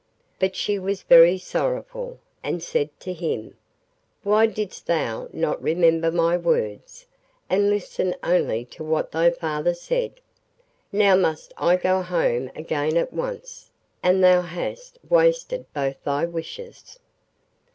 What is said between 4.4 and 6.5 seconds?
didst thou not remember my